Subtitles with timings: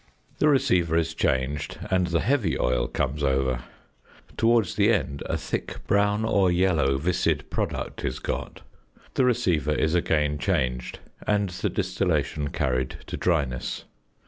[0.39, 3.61] The receiver is changed, and the "heavy oil" comes over;
[4.35, 8.61] towards the end a thick brown or yellow viscid product is got.
[9.13, 13.85] The receiver is again changed, and the distillation carried to dryness.